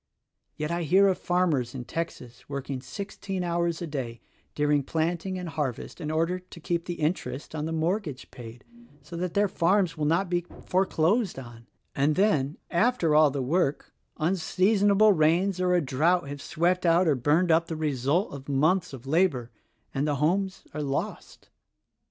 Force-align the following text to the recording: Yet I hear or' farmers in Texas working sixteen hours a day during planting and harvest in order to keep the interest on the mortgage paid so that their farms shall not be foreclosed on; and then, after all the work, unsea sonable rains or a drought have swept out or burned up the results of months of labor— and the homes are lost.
Yet 0.55 0.71
I 0.71 0.81
hear 0.81 1.07
or' 1.07 1.13
farmers 1.13 1.75
in 1.75 1.85
Texas 1.85 2.49
working 2.49 2.81
sixteen 2.81 3.43
hours 3.43 3.83
a 3.83 3.85
day 3.85 4.19
during 4.55 4.81
planting 4.81 5.37
and 5.37 5.47
harvest 5.47 6.01
in 6.01 6.09
order 6.09 6.39
to 6.39 6.59
keep 6.59 6.85
the 6.85 6.95
interest 6.95 7.53
on 7.53 7.65
the 7.65 7.71
mortgage 7.71 8.31
paid 8.31 8.65
so 9.03 9.15
that 9.17 9.35
their 9.35 9.47
farms 9.47 9.91
shall 9.91 10.05
not 10.05 10.27
be 10.27 10.43
foreclosed 10.65 11.37
on; 11.37 11.67
and 11.93 12.15
then, 12.15 12.57
after 12.71 13.13
all 13.13 13.29
the 13.29 13.43
work, 13.43 13.93
unsea 14.19 14.75
sonable 14.75 15.15
rains 15.15 15.61
or 15.61 15.75
a 15.75 15.81
drought 15.81 16.27
have 16.27 16.41
swept 16.41 16.83
out 16.83 17.07
or 17.07 17.13
burned 17.13 17.51
up 17.51 17.67
the 17.67 17.75
results 17.77 18.33
of 18.33 18.49
months 18.49 18.93
of 18.93 19.05
labor— 19.05 19.51
and 19.93 20.07
the 20.07 20.15
homes 20.15 20.63
are 20.73 20.81
lost. 20.81 21.49